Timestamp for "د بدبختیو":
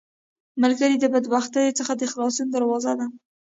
0.99-1.77